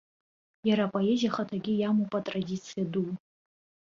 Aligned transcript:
Иара 0.67 0.83
апоезиа 0.87 1.29
ахаҭагьы 1.31 1.73
иамоуп 1.77 2.11
атрадициа 2.19 2.83
ду. 2.91 3.05